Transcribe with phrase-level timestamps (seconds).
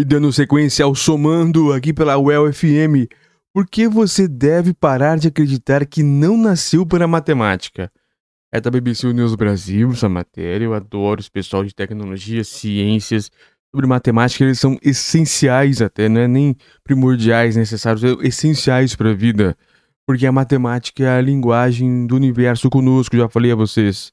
[0.00, 3.04] E dando sequência ao somando aqui pela UEL FM,
[3.52, 7.92] por que você deve parar de acreditar que não nasceu para matemática?
[8.50, 13.30] É da BBC News Brasil essa matéria, eu adoro esse pessoal de tecnologia, ciências,
[13.70, 19.14] sobre matemática, eles são essenciais até, não é nem primordiais, necessários, é essenciais para a
[19.14, 19.54] vida.
[20.06, 24.10] Porque a matemática é a linguagem do universo conosco, já falei a vocês.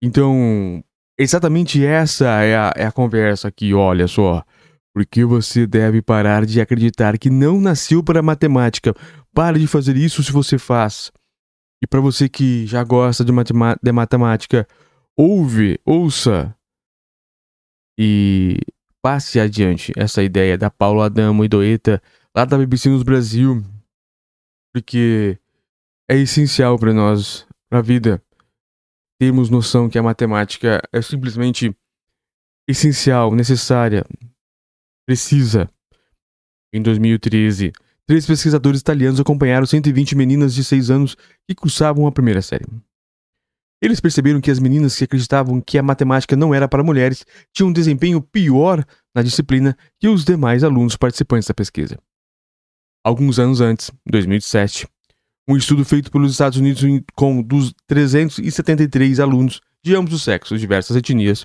[0.00, 0.84] Então,
[1.18, 4.44] exatamente essa é a, é a conversa aqui, olha só.
[4.94, 8.94] Porque você deve parar de acreditar que não nasceu para matemática.
[9.34, 11.10] Pare de fazer isso se você faz.
[11.82, 13.32] E para você que já gosta de,
[13.82, 14.66] de matemática,
[15.16, 16.56] ouve, ouça
[17.98, 18.58] e
[19.02, 22.00] passe adiante essa ideia da Paula Adamo e Doeta
[22.34, 23.62] lá da BBC News Brasil,
[24.72, 25.38] porque
[26.10, 28.22] é essencial para nós, para a vida,
[29.20, 31.76] termos noção que a matemática é simplesmente
[32.68, 34.04] essencial, necessária,
[35.06, 35.68] precisa.
[36.72, 37.72] Em 2013,
[38.06, 42.66] três pesquisadores italianos acompanharam 120 meninas de 6 anos que cursavam a primeira série.
[43.80, 47.68] Eles perceberam que as meninas que acreditavam que a matemática não era para mulheres tinham
[47.68, 51.98] um desempenho pior na disciplina que os demais alunos participantes da pesquisa.
[53.04, 54.88] Alguns anos antes, 2007,
[55.46, 56.82] um estudo feito pelos Estados Unidos
[57.14, 61.44] com dos 373 alunos de ambos os sexos, diversas etnias,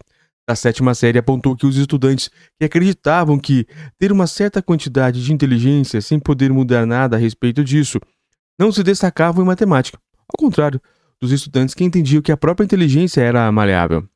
[0.50, 3.68] da sétima série apontou que os estudantes que acreditavam que
[4.00, 8.00] ter uma certa quantidade de inteligência sem poder mudar nada a respeito disso
[8.60, 10.00] não se destacavam em matemática.
[10.28, 10.82] Ao contrário,
[11.22, 14.10] dos estudantes que entendiam que a própria inteligência era maleável.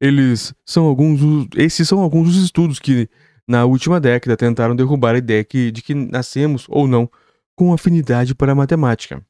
[0.00, 1.20] Eles são alguns
[1.54, 3.08] esses são alguns dos estudos que
[3.46, 7.08] na última década tentaram derrubar a ideia que, de que nascemos ou não
[7.54, 9.24] com afinidade para a matemática.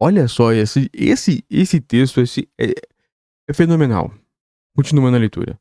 [0.00, 2.72] Olha só esse esse esse texto esse é,
[3.46, 4.10] é fenomenal.
[4.78, 5.58] Continuando a leitura.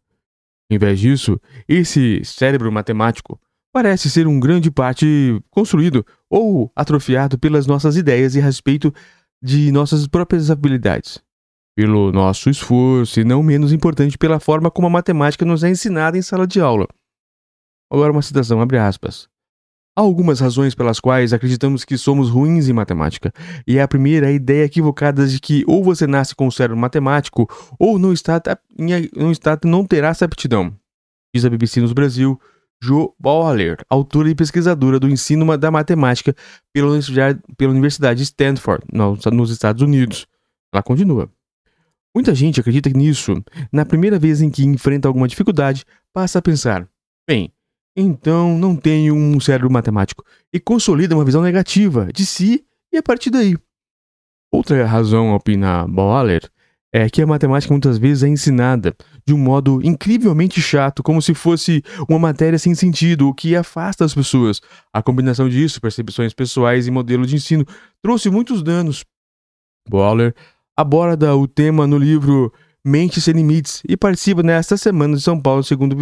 [0.70, 3.42] Em vez disso, esse cérebro matemático
[3.74, 8.94] parece ser um grande parte construído ou atrofiado pelas nossas ideias a respeito
[9.42, 11.20] de nossas próprias habilidades,
[11.76, 16.16] pelo nosso esforço e não menos importante pela forma como a matemática nos é ensinada
[16.16, 16.88] em sala de aula.
[17.92, 19.28] Agora uma citação, abre aspas.
[19.98, 23.34] Há algumas razões pelas quais acreditamos que somos ruins em matemática,
[23.66, 26.78] e a primeira é a ideia equivocada de que ou você nasce com o cérebro
[26.78, 27.50] matemático
[27.80, 28.40] ou não está,
[29.16, 30.72] não, está, não terá essa aptidão.
[31.34, 32.40] Diz a BBC no Brasil,
[32.80, 36.36] Jo Baller, autora e pesquisadora do ensino da matemática
[36.72, 40.28] pela Universidade, pela Universidade de Stanford, nos Estados Unidos.
[40.72, 41.28] Ela continua.
[42.14, 43.34] Muita gente acredita nisso.
[43.72, 45.84] Na primeira vez em que enfrenta alguma dificuldade,
[46.14, 46.88] passa a pensar:
[47.28, 47.52] bem,
[47.98, 52.64] então não tenho um cérebro matemático, e consolida uma visão negativa de si
[52.94, 53.58] e a partir daí.
[54.52, 56.48] Outra razão, opina Baller,
[56.94, 61.34] é que a matemática muitas vezes é ensinada de um modo incrivelmente chato, como se
[61.34, 64.62] fosse uma matéria sem sentido, o que afasta as pessoas.
[64.94, 67.66] A combinação disso, percepções pessoais e modelo de ensino,
[68.02, 69.04] trouxe muitos danos.
[69.92, 70.34] Waller
[70.78, 72.54] aborda o tema no livro
[72.86, 75.98] Mente Sem Limites e participa nesta semana de São Paulo segundo,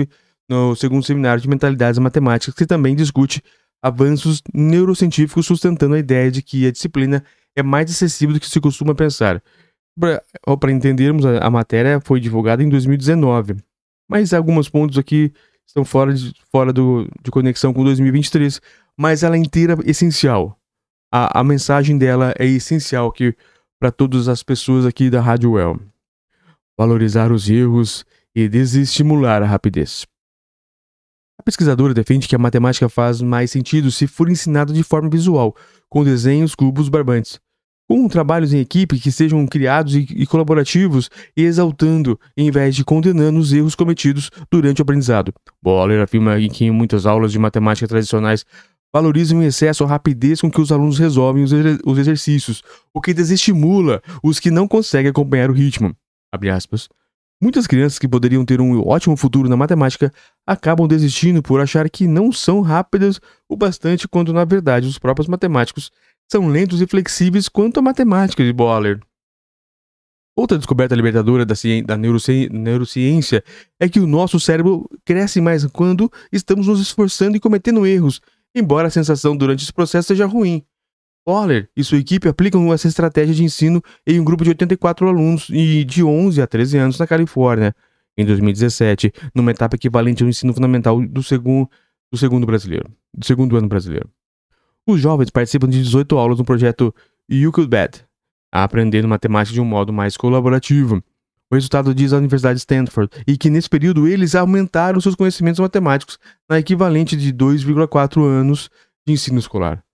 [0.50, 3.42] no segundo seminário de mentalidades matemáticas, que também discute
[3.82, 7.24] avanços neurocientíficos sustentando a ideia de que a disciplina
[7.56, 9.42] é mais acessível do que se costuma pensar.
[9.98, 13.56] Para entendermos, a, a, matéria foi divulgada em 2019,
[14.10, 15.32] mas alguns pontos aqui
[15.66, 18.60] estão fora, de, fora do, de conexão com 2023,
[18.98, 20.58] mas ela é inteira essencial.
[21.12, 23.36] A, a mensagem dela é essencial aqui
[23.80, 25.80] para todas as pessoas aqui da Rádio Well.
[26.78, 30.06] Valorizar os erros e desestimular a rapidez.
[31.40, 35.56] A pesquisadora defende que a matemática faz mais sentido se for ensinada de forma visual,
[35.90, 37.40] com desenhos, cubos, barbantes
[37.88, 43.54] com trabalhos em equipe que sejam criados e, colaborativos exaltando, em vez de condenando os
[43.54, 45.34] erros cometidos durante o aprendizado.
[45.62, 48.46] Boller afirma que em muitas aulas de matemática tradicionais
[48.94, 51.52] valorizam em excesso a rapidez com que os alunos resolvem os,
[51.86, 52.64] os exercícios,
[52.94, 55.96] o que desestimula os que não conseguem acompanhar o ritmo.
[57.42, 60.12] Muitas crianças que poderiam ter um ótimo futuro na matemática
[60.48, 63.20] acabam desistindo por achar que não são rápidas
[63.50, 65.92] o bastante quando na verdade os próprios matemáticos
[66.32, 69.00] são lentos e flexíveis quanto a matemática de Boller.
[70.38, 71.56] Outra descoberta libertadora da,
[71.86, 73.44] da neuroci neurociência
[73.80, 78.22] é que o nosso cérebro cresce mais quando estamos nos esforçando e cometendo erros,
[78.54, 80.66] embora a sensação durante esse processo seja ruim.
[81.26, 85.48] Boller e sua equipe aplicam essa estratégia de ensino em um grupo de 84 alunos
[85.48, 87.76] de 11 a 13 anos na Califórnia,
[88.16, 91.70] em 2017, numa etapa equivalente ao ensino fundamental do segundo,
[92.12, 94.08] do segundo brasileiro, do segundo ano brasileiro.
[94.88, 96.94] Os jovens participam de 18 aulas no projeto
[97.30, 98.06] You Could Bet,
[98.52, 101.04] aprendendo matemática de um modo mais colaborativo.
[101.52, 105.60] o resultado diz a Universidade de Stanford, e que nesse período eles aumentaram seus conhecimentos
[105.60, 108.70] matemáticos na equivalente de 2,4 anos
[109.06, 109.85] de ensino escolar.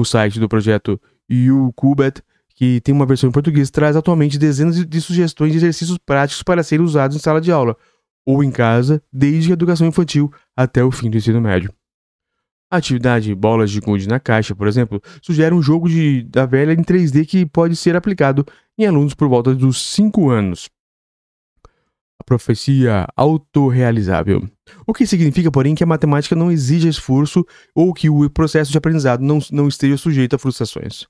[0.00, 0.98] O site do projeto
[1.30, 2.22] UCubet,
[2.54, 6.62] que tem uma versão em português, traz atualmente dezenas de sugestões de exercícios práticos para
[6.62, 7.76] serem usados em sala de aula
[8.24, 11.70] ou em casa, desde a educação infantil até o fim do ensino médio.
[12.70, 16.72] A atividade Bolas de Gude na Caixa, por exemplo, sugere um jogo de, da velha
[16.72, 18.46] em 3D que pode ser aplicado
[18.78, 20.70] em alunos por volta dos 5 anos.
[22.20, 24.46] A profecia autorrealizável.
[24.86, 28.76] O que significa, porém, que a matemática não exige esforço ou que o processo de
[28.76, 31.06] aprendizado não, não esteja sujeito a frustrações.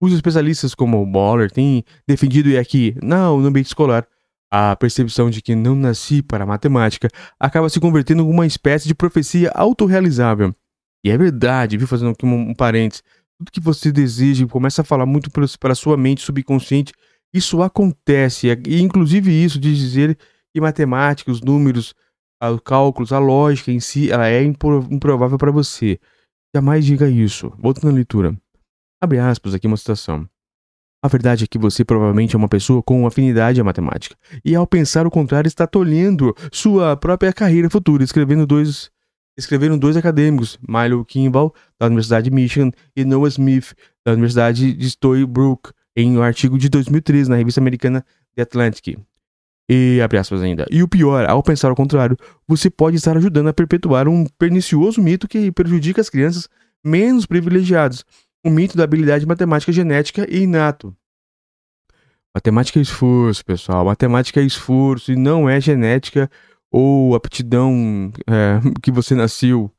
[0.00, 4.04] Os especialistas como o Boller têm defendido é que, não, no ambiente escolar,
[4.50, 8.88] a percepção de que não nasci para a matemática acaba se convertendo em uma espécie
[8.88, 10.52] de profecia autorrealizável.
[11.04, 11.86] E é verdade, viu?
[11.86, 13.04] Fazendo aqui um, um parênteses.
[13.38, 16.92] Tudo que você deseja e começa a falar muito para a sua mente subconsciente,
[17.32, 18.48] isso acontece.
[18.66, 20.18] E inclusive isso de dizer
[20.52, 21.94] que matemática, os números,
[22.42, 25.98] os cálculos, a lógica em si, ela é improvável para você.
[26.54, 27.52] Jamais diga isso.
[27.58, 28.36] Voltando à leitura.
[29.00, 30.28] Abre aspas aqui uma citação.
[31.04, 34.14] A verdade é que você provavelmente é uma pessoa com afinidade à matemática.
[34.44, 38.88] E ao pensar o contrário, está tolhendo sua própria carreira futura, escrevendo dois,
[39.36, 43.74] escreveram dois acadêmicos, Milo Kimball, da Universidade de Michigan, e Noah Smith,
[44.06, 48.04] da Universidade de Storybrooke, em um artigo de 2013 na revista americana
[48.36, 48.96] The Atlantic.
[49.70, 50.66] E, abre aspas ainda.
[50.70, 52.16] E o pior, ao pensar ao contrário,
[52.46, 56.48] você pode estar ajudando a perpetuar um pernicioso mito que prejudica as crianças
[56.84, 58.04] menos privilegiadas
[58.44, 60.94] o mito da habilidade matemática genética e inato.
[62.34, 63.84] Matemática é esforço, pessoal.
[63.84, 66.30] Matemática é esforço e não é genética
[66.70, 69.70] ou aptidão é, que você nasceu.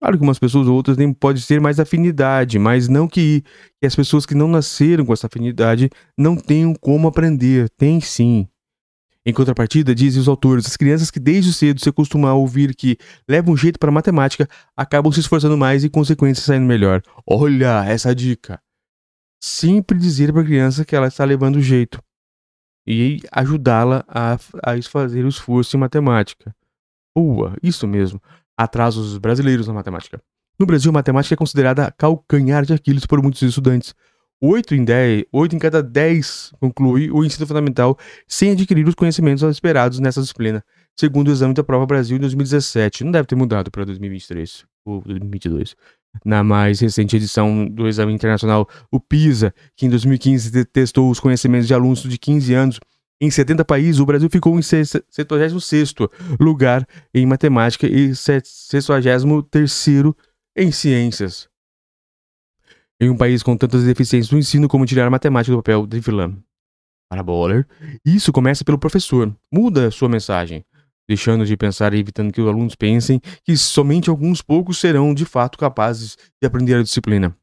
[0.00, 3.42] Claro que umas pessoas ou outras nem pode ser mais afinidade, mas não que,
[3.80, 7.68] que as pessoas que não nasceram com essa afinidade não tenham como aprender.
[7.70, 8.46] Tem sim.
[9.28, 12.96] Em contrapartida, dizem os autores, as crianças que desde cedo se acostumam a ouvir que
[13.28, 17.02] levam um jeito para matemática acabam se esforçando mais e, consequência, saindo melhor.
[17.28, 18.62] Olha essa dica.
[19.42, 22.00] Sempre dizer para a criança que ela está levando jeito
[22.86, 26.54] e ajudá-la a, a fazer o esforço em matemática.
[27.12, 28.22] Boa, isso mesmo.
[28.56, 30.22] Atrasos brasileiros na matemática.
[30.56, 33.92] No Brasil, a matemática é considerada calcanhar de Aquiles por muitos estudantes.
[34.40, 37.98] 8 em, 10, 8 em cada 10 conclui o ensino fundamental
[38.28, 40.62] sem adquirir os conhecimentos esperados nessa disciplina,
[40.94, 43.04] segundo o exame da Prova Brasil em 2017.
[43.04, 45.74] Não deve ter mudado para 2023 ou 2022.
[46.24, 51.66] Na mais recente edição do exame internacional, o PISA, que em 2015 testou os conhecimentos
[51.66, 52.80] de alunos de 15 anos
[53.20, 55.94] em 70 países, o Brasil ficou em 76
[56.38, 59.24] lugar em matemática e 63
[60.54, 61.48] em ciências
[63.00, 66.00] em um país com tantas deficiências no ensino como tirar a matemática do papel de
[66.00, 66.34] vilã.
[67.08, 67.66] Para Boller,
[68.04, 69.34] isso começa pelo professor.
[69.52, 70.64] Muda sua mensagem,
[71.08, 75.24] deixando de pensar e evitando que os alunos pensem que somente alguns poucos serão de
[75.24, 77.36] fato capazes de aprender a disciplina.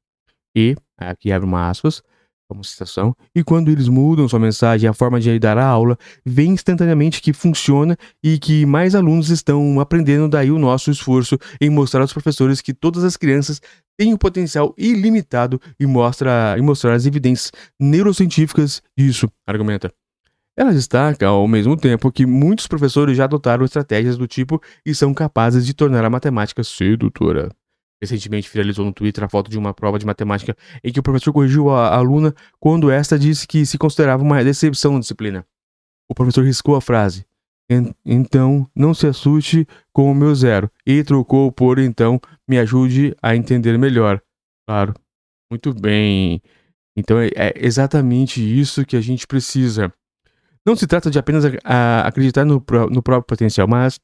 [0.56, 2.04] E, aqui abre uma aspas,
[2.48, 5.98] como citação, e quando eles mudam sua mensagem e a forma de dar a aula,
[6.26, 11.70] vê instantaneamente que funciona e que mais alunos estão aprendendo daí o nosso esforço em
[11.70, 13.62] mostrar aos professores que todas as crianças
[13.98, 19.92] têm um potencial ilimitado e, mostra, e mostrar as evidências neurocientíficas disso, argumenta.
[20.56, 25.14] Ela destaca, ao mesmo tempo, que muitos professores já adotaram estratégias do tipo e são
[25.14, 27.50] capazes de tornar a matemática sedutora.
[28.00, 31.34] Recentemente viralizou no Twitter a foto de uma prova de matemática em que o professor
[31.34, 35.46] corrigiu a aluna quando esta disse que se considerava uma decepção na disciplina.
[36.10, 37.26] O professor riscou a frase.
[38.06, 40.70] Então, não se assuste com o meu zero.
[40.86, 44.22] E trocou por então, me ajude a entender melhor.
[44.68, 44.94] Claro.
[45.50, 46.42] Muito bem.
[46.96, 49.94] Então é, é exatamente isso que a gente precisa.
[50.66, 51.44] Não se trata de apenas
[52.04, 54.00] acreditar no, no próprio potencial, mas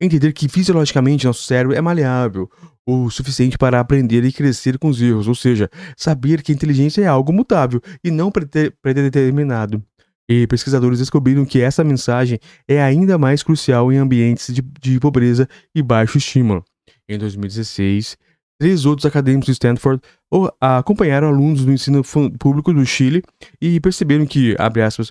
[0.00, 2.48] entender que fisiologicamente nosso cérebro é maleável
[2.86, 7.02] o suficiente para aprender e crescer com os erros, ou seja, saber que a inteligência
[7.02, 9.84] é algo mutável e não predeterminado.
[10.28, 15.48] E pesquisadores descobriram que essa mensagem é ainda mais crucial em ambientes de, de pobreza
[15.74, 16.62] e baixo estímulo.
[17.08, 18.16] Em 2016,
[18.60, 20.02] três outros acadêmicos de Stanford
[20.60, 22.02] acompanharam alunos do ensino
[22.38, 23.22] público do Chile
[23.60, 25.10] e perceberam que, abre aspas,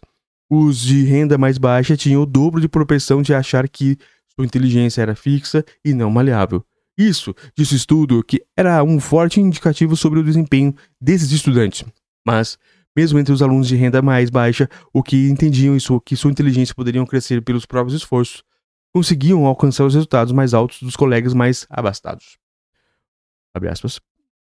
[0.49, 3.97] os de renda mais baixa tinham o dobro de propensão de achar que
[4.35, 6.63] sua inteligência era fixa e não maleável.
[6.97, 11.83] Isso, disse o estudo, que era um forte indicativo sobre o desempenho desses estudantes.
[12.25, 12.57] Mas,
[12.97, 16.73] mesmo entre os alunos de renda mais baixa, o que entendiam isso, que sua inteligência
[16.73, 18.43] poderiam crescer pelos próprios esforços,
[18.91, 22.39] conseguiam alcançar os resultados mais altos dos colegas mais abastados.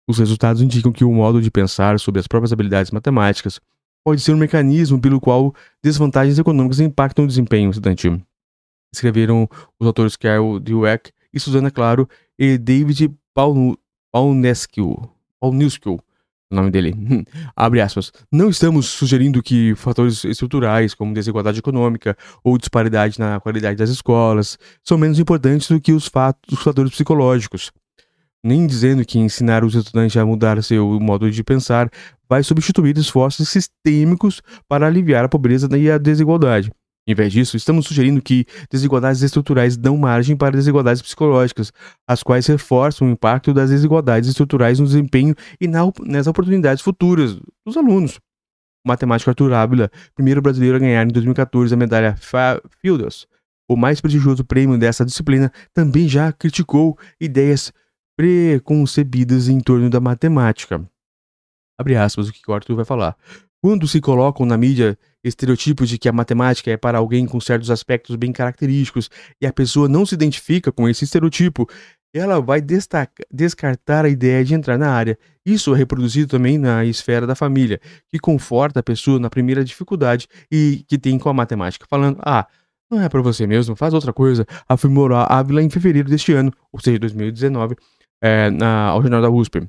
[0.07, 3.59] Os resultados indicam que o modo de pensar sobre as próprias habilidades matemáticas
[4.03, 5.51] pode ser um mecanismo pelo qual
[5.83, 8.21] desvantagens econômicas impactam o desempenho estudantil.
[8.93, 9.49] Escreveram
[9.79, 15.09] os autores Carol Dweck e Susana Claro e David Paunescu.
[15.41, 16.04] Paunescu
[16.51, 16.93] o nome dele.
[17.55, 18.11] Abre aspas.
[18.31, 24.57] Não estamos sugerindo que fatores estruturais, como desigualdade econômica ou disparidade na qualidade das escolas,
[24.83, 27.71] são menos importantes do que os, fatos, os fatores psicológicos.
[28.43, 31.89] Nem dizendo que ensinar os estudantes a mudar seu modo de pensar
[32.29, 36.71] vai substituir esforços sistêmicos para aliviar a pobreza e a desigualdade.
[37.07, 41.71] Em vez disso, estamos sugerindo que desigualdades estruturais dão margem para desigualdades psicológicas,
[42.07, 47.77] as quais reforçam o impacto das desigualdades estruturais no desempenho e nas oportunidades futuras dos
[47.77, 48.19] alunos.
[48.83, 52.15] O matemático Arthur Ávila, primeiro brasileiro a ganhar em 2014 a medalha
[52.81, 53.27] Fields,
[53.69, 57.71] o mais prestigioso prêmio dessa disciplina, também já criticou ideias
[58.17, 60.83] preconcebidas em torno da matemática.
[61.77, 63.17] Abre aspas o que o Arthur vai falar.
[63.65, 67.71] Quando se colocam na mídia estereotipos de que a matemática é para alguém com certos
[67.71, 69.09] aspectos bem característicos
[69.41, 71.67] e a pessoa não se identifica com esse estereotipo,
[72.13, 75.17] ela vai descartar a ideia de entrar na área.
[75.43, 80.27] Isso é reproduzido também na esfera da família, que conforta a pessoa na primeira dificuldade
[80.51, 82.45] e que tem com a matemática, falando: ah,
[82.91, 86.53] não é para você mesmo, faz outra coisa, afirmou a Ávila em fevereiro deste ano,
[86.71, 87.75] ou seja, 2019,
[88.21, 89.67] é, na, ao Jornal da USP.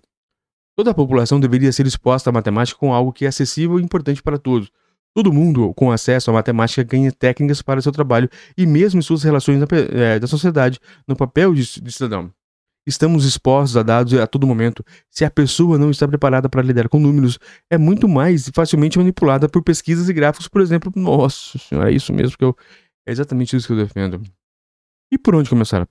[0.77, 4.23] Toda a população deveria ser exposta à matemática com algo que é acessível e importante
[4.23, 4.71] para todos.
[5.15, 8.29] Todo mundo com acesso à matemática ganha técnicas para seu trabalho
[8.59, 10.79] e mesmo em suas relações na, é, da sociedade,
[11.09, 12.31] no papel de, de cidadão.
[12.87, 14.85] Estamos expostos a dados a todo momento.
[15.11, 17.39] Se a pessoa não está preparada para lidar com números,
[17.71, 20.93] é muito mais facilmente manipulada por pesquisas e gráficos, por exemplo.
[20.95, 22.55] Nossa senhora, é isso mesmo que eu.
[23.07, 24.23] É exatamente isso que eu defendo.
[25.11, 25.89] E por onde começar?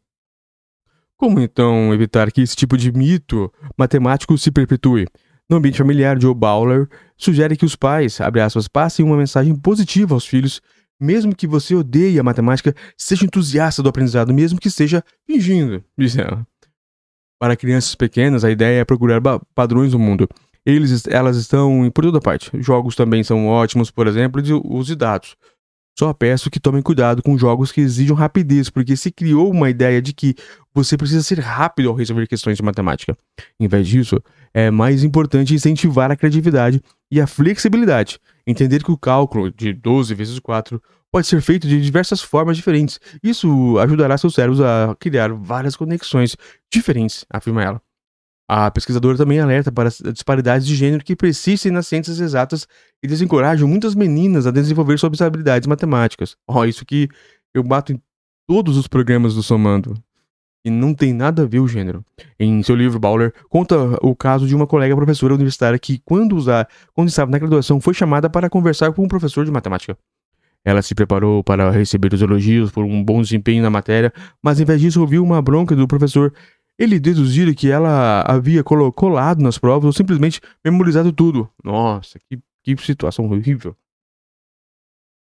[1.18, 5.08] Como então evitar que esse tipo de mito matemático se perpetue?
[5.50, 10.26] No ambiente familiar, Joe Bowler sugere que os pais, aspas, passem uma mensagem positiva aos
[10.26, 10.62] filhos,
[11.00, 16.18] mesmo que você odeie a matemática, seja entusiasta do aprendizado, mesmo que esteja fingindo, diz
[16.18, 16.46] ela.
[17.40, 19.22] Para crianças pequenas, a ideia é procurar
[19.54, 20.28] padrões no mundo.
[20.66, 22.50] Eles, elas estão por toda parte.
[22.56, 25.36] Jogos também são ótimos, por exemplo, e os de dados.
[25.98, 30.02] Só peço que tomem cuidado com jogos que exijam rapidez, porque se criou uma ideia
[30.02, 30.36] de que
[30.74, 33.18] você precisa ser rápido ao resolver questões de matemática.
[33.58, 34.22] Em vez disso,
[34.54, 38.20] é mais importante incentivar a criatividade e a flexibilidade.
[38.46, 43.00] Entender que o cálculo de 12 vezes 4 pode ser feito de diversas formas diferentes.
[43.24, 46.36] Isso ajudará seus cérebros a criar várias conexões
[46.70, 47.85] diferentes, afirma ela.
[48.48, 52.68] A pesquisadora também alerta para as disparidades de gênero que persistem nas ciências exatas
[53.02, 56.36] e desencorajam muitas meninas a desenvolver suas habilidades matemáticas.
[56.48, 57.10] Ó, oh, isso que
[57.54, 58.02] eu bato em
[58.48, 59.96] todos os programas do Somando.
[60.64, 62.04] E não tem nada a ver o gênero.
[62.40, 66.68] Em seu livro, Bowler conta o caso de uma colega professora universitária que, quando, usar,
[66.94, 69.96] quando estava na graduação, foi chamada para conversar com um professor de matemática.
[70.64, 74.12] Ela se preparou para receber os elogios por um bom desempenho na matéria,
[74.42, 76.34] mas em vez disso ouviu uma bronca do professor
[76.78, 81.50] ele deduziu que ela havia colado nas provas ou simplesmente memorizado tudo.
[81.64, 83.76] Nossa, que, que situação horrível.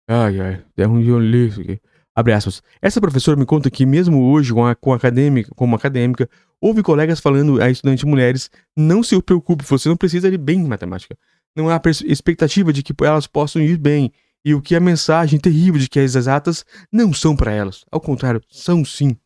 [0.09, 1.81] Ai, ai, é um isso aqui.
[2.15, 2.63] Abre aspas.
[2.83, 6.29] Essa professora me conta que mesmo hoje, com a, com a acadêmica, como acadêmica,
[6.61, 10.67] houve colegas falando a estudantes mulheres, não se preocupe, você não precisa ir bem em
[10.67, 11.17] matemática.
[11.57, 14.13] Não há expectativa de que elas possam ir bem.
[14.45, 17.85] E o que a mensagem terrível de que as exatas não são para elas.
[17.91, 19.17] Ao contrário, são sim.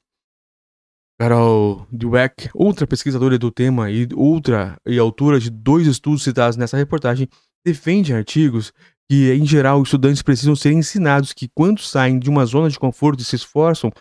[1.18, 6.76] Carol Dweck, outra pesquisadora do tema e outra e autora de dois estudos citados nessa
[6.76, 7.28] reportagem,
[7.64, 8.72] defende artigos
[9.08, 13.20] que, em geral, estudantes precisam ser ensinados que, quando saem de uma zona de conforto
[13.20, 13.92] e se esforçam,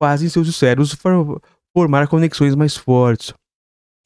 [0.00, 0.96] fazem seus cérebros
[1.74, 3.34] formar conexões mais fortes.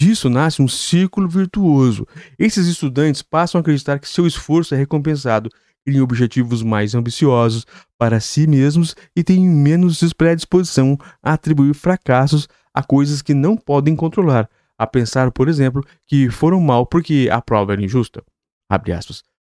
[0.00, 2.06] Disso nasce um círculo virtuoso.
[2.38, 5.50] Esses estudantes passam a acreditar que seu esforço é recompensado,
[5.84, 7.66] criam objetivos mais ambiciosos
[7.98, 13.94] para si mesmos e têm menos predisposição a atribuir fracassos a coisas que não podem
[13.94, 18.24] controlar, a pensar, por exemplo, que foram mal porque a prova era injusta.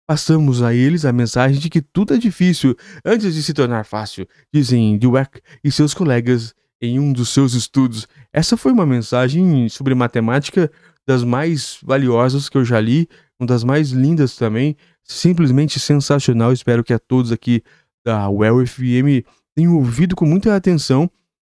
[0.06, 4.26] Passamos a eles a mensagem de que tudo é difícil antes de se tornar fácil,
[4.50, 8.08] dizem Dweck e seus colegas em um dos seus estudos.
[8.32, 10.70] Essa foi uma mensagem sobre matemática
[11.06, 14.76] das mais valiosas que eu já li, uma das mais lindas também,
[15.08, 16.52] simplesmente sensacional.
[16.52, 17.62] Espero que a todos aqui
[18.04, 21.10] da Well FM tenham ouvido com muita atenção.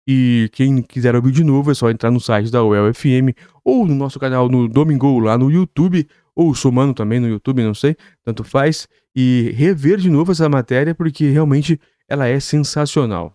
[0.06, 3.32] E quem quiser ouvir de novo é só entrar no site da Well FM
[3.64, 6.06] ou no nosso canal no Domingo lá no YouTube,
[6.36, 10.94] ou somando também no YouTube, não sei, tanto faz, e rever de novo essa matéria
[10.94, 13.34] porque realmente ela é sensacional.